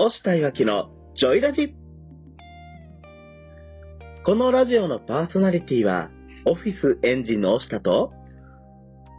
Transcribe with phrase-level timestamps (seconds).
[0.00, 1.74] 押したいわきのジョイラジ。
[4.24, 6.10] このラジオのパーソナリティは、
[6.44, 8.12] オフィスエンジンの押したと、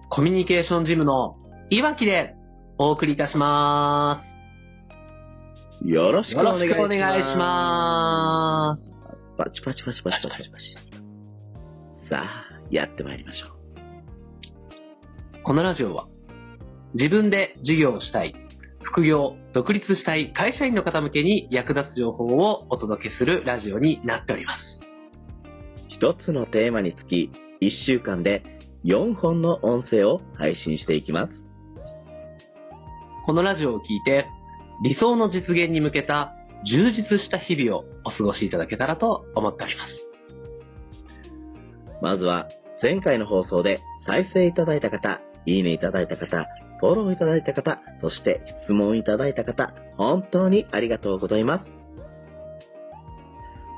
[0.10, 1.36] コミュニケーションジムの
[1.70, 2.34] いわきで
[2.78, 4.22] お送りいたしま
[5.86, 6.34] よろしす。
[6.34, 6.64] よくお願いします。
[6.64, 9.38] ろしくお願いします。
[9.38, 10.76] パチパチパチパチパチパチ。
[12.10, 15.44] さあ、やってまいりましょう。
[15.44, 16.08] このラジオは、
[16.94, 18.34] 自分で授業をしたい、
[18.90, 24.80] 副業、独立したい会社員の方向けに役立つ情報をお届けするラジオになっております。
[25.90, 27.30] 一つのテーマにつき、
[27.60, 28.44] 一週間で
[28.86, 31.34] 4本の音声を配信していきます。
[33.28, 34.28] このラジオを聞いて、
[34.84, 36.34] 理想の実現に向けた
[36.66, 40.10] 充実した日々をお過ごしいただけたらと思っております。
[42.02, 42.48] まずは、
[42.82, 46.48] 前回の放送で再生いただいた方、いいねいただいた方、
[46.80, 51.66] フォローいただいた方、そして質問いただいた方、本当にありがとうございます。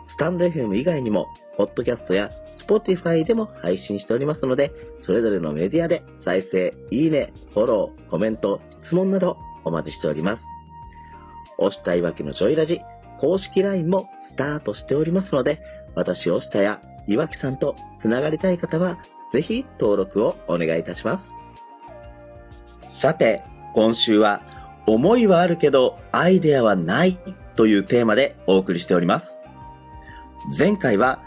[0.07, 2.29] スタンド FM 以外にも、ポッドキャストや
[2.67, 4.71] Spotify でも配信しておりますので、
[5.03, 10.43] それぞれのメディアで再生、いいね、フォロー、コメント、質問などお待ちしております。
[11.57, 12.81] 押したいわけのジョイラジ
[13.19, 15.59] 公式 LINE もスタートしておりますので、
[15.95, 18.97] 私押したや岩木さんとつながりたい方は、
[19.31, 21.40] ぜひ登録をお願いいたします。
[22.81, 23.43] さて、
[23.73, 24.41] 今週は、
[24.87, 27.17] 思いはあるけど、アイデアはない
[27.55, 29.41] というテーマでお送りしております。
[30.57, 31.19] 前回は、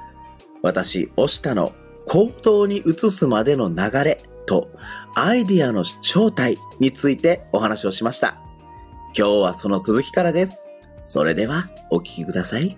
[0.63, 1.73] 私、押したの
[2.07, 4.69] 行動に移すまでの流れと、
[5.15, 8.37] アイデアの正体についてお話をしました。
[9.17, 10.67] 今日はその続きからです。
[11.03, 12.77] それでは、お聞きください。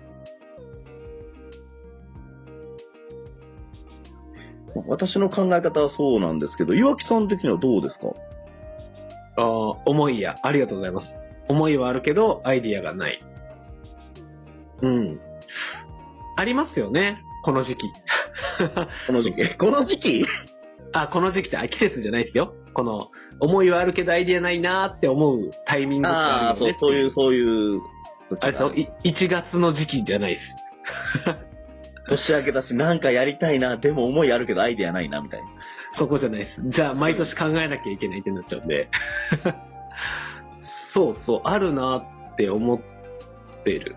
[4.85, 8.13] 私の考え方はそうなんですけど、岩木さん的にはどうですか？
[9.45, 11.07] 思いや、ありがとうございます。
[11.47, 13.19] 思いはあるけど、アイディアがない。
[14.81, 15.19] うん。
[16.35, 17.91] ありますよね、この時期。
[19.07, 19.49] この時期。
[19.57, 20.25] この時期？
[20.93, 22.53] あ、この時期って、あ季節じゃないですよ。
[22.73, 23.09] この、
[23.39, 26.77] 思いはあるけどアイディアないなーって思うタイミングってああ、そうあるよね。
[26.79, 27.81] そういう、そういう。
[28.39, 30.43] あれですよ、い1月の時期じゃないです。
[32.09, 35.47] 年明けだし、なんかやりたいな、でも思いあるけどアイデアないな、みたいな。
[35.97, 36.61] そこじゃないです。
[36.69, 38.89] じゃあ、毎年考えなきゃいけないってなっちゃうんで。
[40.93, 42.79] そうそう、あるなって思っ
[43.63, 43.95] てる。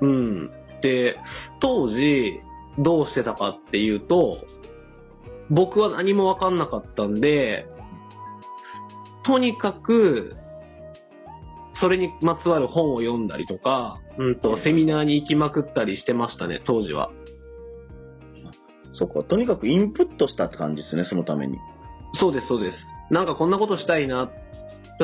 [0.00, 0.50] うん。
[0.80, 1.18] で、
[1.60, 2.40] 当時、
[2.78, 4.38] どうしてたかっていうと、
[5.50, 7.66] 僕は何もわかんなかったんで、
[9.24, 10.32] とにかく、
[11.74, 17.10] それにまつわる本を読んだりとか、うんと、セミナーに行きまくったりしてましたね、当時は。
[18.98, 21.58] そっか、とにかくインプットしたって感じですね、そのために。
[22.14, 22.78] そうです、そうです。
[23.10, 24.30] なんかこんなことしたいな。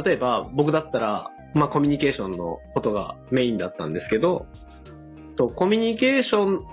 [0.04, 4.46] 例えば、僕だったら、まあコミュニケーションのことがメインだったんですけど、
[5.36, 6.66] とコミュニケーション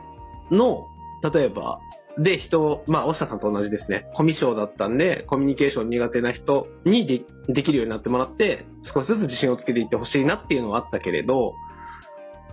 [0.51, 0.87] の、
[1.31, 1.79] 例えば、
[2.17, 4.07] で人、まあ、押下さんと同じですね。
[4.15, 11.53] コミュ障だったんで、コミュニケーション苦手な人にでできるようになってもらって、少しずつ自信をつけていってほしいなっていうのはあったけれど、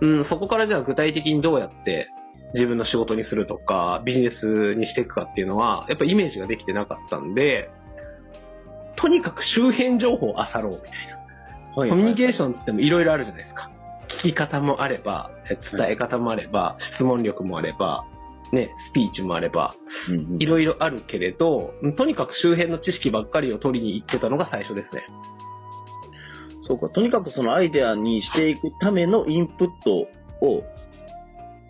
[0.01, 2.07] うん、そこからじゃあ具体的にどうやって
[2.53, 7.69] 自分の仕事にするとか、ビジネスにしていくかっていうのは、やっぱイメージができてなかったんで、
[8.95, 11.19] とにかく周辺情報を漁ろうみたいな。
[11.75, 13.71] はコミュニケーョションって言ってもいろいろあるじゃないですか。
[14.23, 18.05] 聞き方もあれば、え伝え方もあれば、質問力もあれば、
[18.51, 19.73] ね、スピーチもあれば、
[20.09, 25.03] ンいろいろあるけれど、とにかく周辺の知識ばっかりを取りに行ってたのが最初ですね。
[26.61, 30.07] そうか、とにかくそのアイデアにしていくためのインプット
[30.45, 30.63] を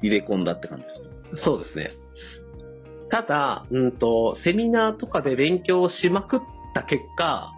[0.01, 1.07] 入れ込んだって感じですね。
[1.43, 1.89] そうですね。
[3.09, 6.39] ただ、うんと、セミナーとかで勉強しまくっ
[6.73, 7.51] た結果、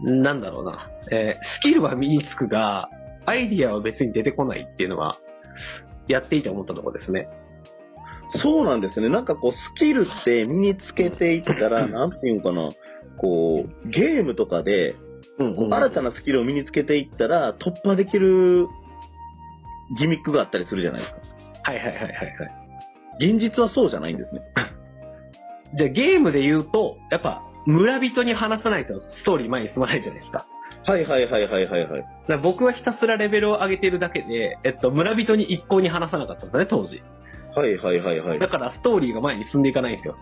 [0.00, 2.88] なんだろうな、えースキルは身につくが、
[3.26, 5.16] アイディアは別に出てこないっていうのは、
[6.08, 7.28] やっていて思ったところですね。
[8.42, 9.08] そうなんですね。
[9.08, 12.68] なんかこう、スキルって身につけていったら、なんていうのかな、
[13.16, 14.94] こう、ゲームとかで、
[15.38, 18.66] 新たなスキルを身につけていったら、突破できる
[19.98, 21.33] ギミックがあったりするじゃないですか。
[21.64, 23.26] はいはいはいはいはい。
[23.32, 24.42] 現実はそうじゃないんですね。
[25.74, 30.46] じゃあゲームで言うと、やっぱ村人に話さないとストーリー前に進まないじゃないですか。
[30.86, 32.06] はいはいはいはいはいはい。
[32.28, 37.02] だ僕はひたすらレベルを上げてるだけで、えっと、村人に一向に話さなかったんですね、当時。
[37.56, 38.48] はいはいはいはいだ。
[38.48, 40.16] からストーリーが前に進んでいかないんですよ。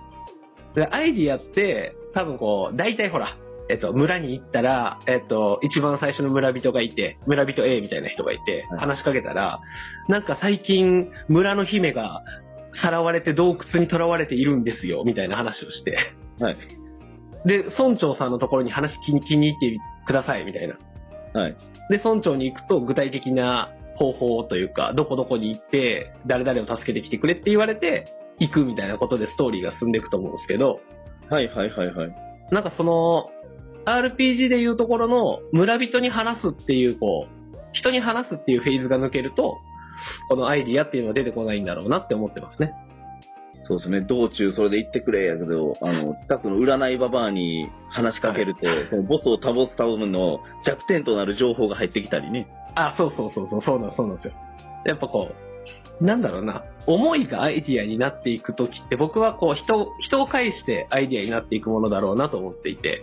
[0.74, 3.36] で、アイディアって、多分こう、大体ほら、
[3.68, 9.60] えっと、村に行ったら、えっと、一番最初の村人がいて、村人 A みたいな人がいて、はい話しかけたら、
[10.08, 12.22] なんか最近、村の姫が
[12.82, 15.98] さらわれて洞窟に囚われているんですよ、みたいな話をして。
[16.40, 16.56] はい。
[17.44, 20.78] で、村長さんのところに話聞きに気に入ってください、みたいな。
[21.40, 21.56] はい。
[21.88, 28.04] で、村長に行くと具体的な方法というか、どこどこに行って、誰々を助けてきてくれって言われて、
[28.38, 30.80] 行くみたいなことでストーリーが進んでいくと思うんですけど、
[31.30, 32.14] はいはいはいはい。
[32.50, 33.30] なんかその、
[33.84, 39.58] RPG でいうところの村人に話すっていう、こう、人に話すっていうフェーズが抜けると、
[40.28, 42.72] このアイディアっていうのは出てこないんだろうなって思ってますね。
[43.62, 44.00] そうですね。
[44.00, 52.48] 道中それで行ってくれやけど、あの、近くの占いババアに話しかけると、そのボスを倒すための弱点となる情報が入ってきたりね。
[52.74, 54.32] あ、そうそうそうそう、そうなんそうなんですよ。
[54.84, 55.30] やっぱこ
[56.00, 63.02] う、なんだろうな、思いがアイディアになっていくときって僕はこう人、人を介してアイディアになっていくものだろうなと思っていて。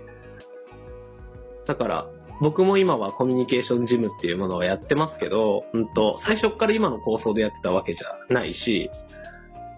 [1.69, 2.07] だから、
[2.41, 8.89] 僕も今はコミュニケーションジムっていうものをやってますけど、うんと、最初から今の構想でやってたわけじゃないし、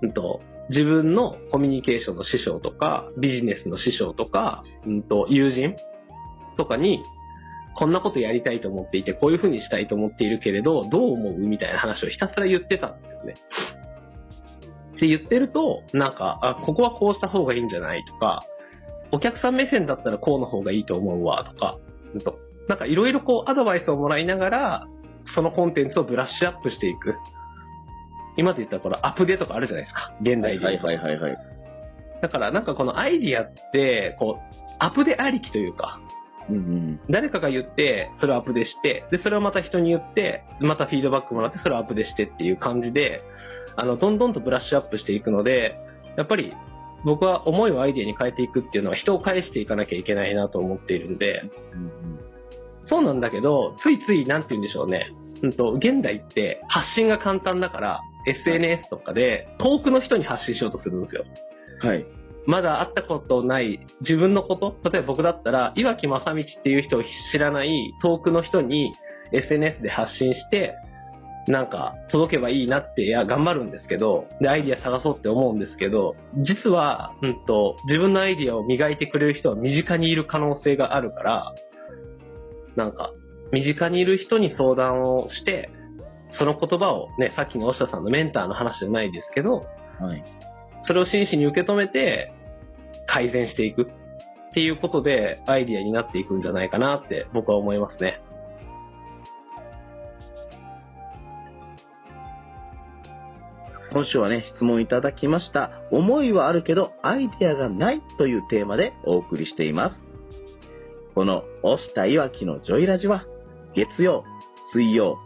[0.01, 5.75] うんと、自分のコミュニケーションの師匠とか、ビジネスの師匠とか、うんと、友人
[6.55, 7.03] とかに、
[7.75, 13.33] こんなことやりたいと思っていて、こういう風にしたいと思っているけれど、どう思うみたいな話をひたすら言ってたんですよね。
[14.95, 18.45] って言ってると、なんか、あ、ここはこうした方がいいんじゃないとか、
[19.11, 21.77] お客さん目線だったらこうの方がいいと思うわとか、
[22.13, 24.87] うんと、なんかいろいろこうアドバイスをもらいながら、
[25.35, 27.15] そのコンテンツをブラッシュアップしていく。
[28.37, 30.13] 今で言ったらこのアップデートがあるじゃないですか。
[30.21, 30.65] 現代で。
[30.65, 31.37] はいはいはいはい。
[32.21, 35.99] だからなんかこのアイディアって、こう、アップデありきというか、
[36.49, 36.99] うんうん。
[37.09, 43.21] 誰かが言って、それをアップデして、で、それをまた人に言って、またフィードバックもらって、それをアップデしてっていう感じで、
[43.75, 45.75] あの、どんどんとブラッシュアップしていくので、
[46.17, 46.53] やっぱり、
[47.03, 51.43] 僕は思いをアイディアに変えていくっていうのは人を返していかなきゃいけないなと思っているんで、
[52.83, 55.05] そうなんだけど、ついつい、なんて言うんでしょうね。
[55.41, 61.23] うんと、現代って発信が簡単だから、SNS とかで遠くの人に発信しようとするんですよ。
[61.79, 62.05] はい。
[62.45, 68.93] まだ会ったことない自分のこと例えば僕だったら、岩木正道っていう人を知らない遠くの人に
[69.31, 70.75] SNS で発信して、
[71.47, 81.55] なんか届けばいいなって、いや、頑張るんですけど、で、アイディア探そうって思うんですけど、実は、うんと、自分のアイディアを磨いてくれる人は身近にいる可能性があるから、
[82.75, 83.11] なんか、
[83.51, 85.69] 身近にいる人に相談をして、
[86.37, 89.65] その言葉をね、さっきの押下さんのメンターの話じゃないですけど、
[89.99, 90.23] はい。
[90.81, 92.31] それを真摯に受け止めて
[93.07, 93.83] 改善していく
[94.51, 98.21] っていうことでアイディアになっていくんじゃないかなって僕は思いますね。
[103.91, 105.69] 今週はね、質問いただきました。
[105.91, 109.95] 思いはあるけど、アイデアがないというテーマでお送りしています。
[111.13, 113.25] この、押したいわきのジョイラジは、
[113.73, 114.23] 月曜、
[114.73, 115.17] 水曜、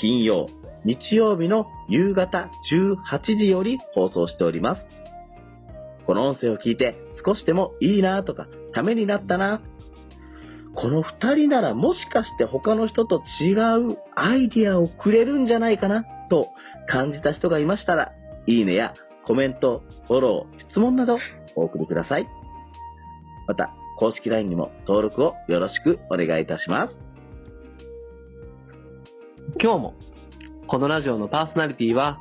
[0.00, 0.46] 金曜、
[0.86, 4.86] 日曜日の夕方18時より放送しております。
[6.06, 9.60] この音声を聞いて少しでもいいなとか、ためになったな。
[10.74, 16.48] この二人ならもしかして他の人と違うアイディアをくれるんじゃないかなと
[16.86, 18.12] 感じた人がいましたら、
[18.46, 18.92] いいねや
[19.24, 21.18] コメント、フォロー、質問など
[21.56, 22.26] お送りください。
[23.46, 26.94] また、公式 LINE にも登録をよろしくお願いいたします。
[29.60, 29.94] 今日も
[30.66, 32.18] このラジオのパーソナリティは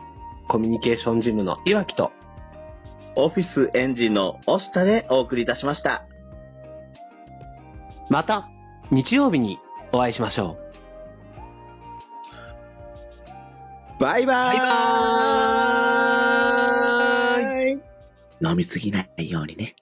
[0.48, 2.12] コミュニケーションジムの岩木と
[3.16, 6.06] オフィスエンジンの押下でお送りいたしました。
[8.10, 8.50] また
[8.92, 9.60] 日曜日に
[9.92, 10.63] お会いしましょう
[14.00, 14.66] バイバーイバ
[17.40, 17.76] イ
[18.42, 19.76] バ飲みすぎないようにね。